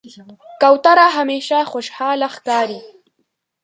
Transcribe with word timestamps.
کوتره 0.61 1.07
همیشه 1.17 1.59
خوشحاله 1.71 2.27
ښکاري. 2.35 2.79